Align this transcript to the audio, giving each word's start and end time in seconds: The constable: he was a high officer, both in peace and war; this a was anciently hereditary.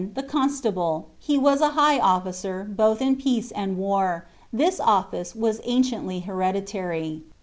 The 0.15 0.23
constable: 0.23 1.09
he 1.19 1.37
was 1.37 1.61
a 1.61 1.73
high 1.77 1.99
officer, 1.99 2.65
both 2.67 3.03
in 3.03 3.17
peace 3.17 3.51
and 3.51 3.77
war; 3.77 4.25
this 4.51 4.79
a 4.83 5.05
was 5.35 5.61
anciently 5.63 6.21
hereditary. 6.21 7.21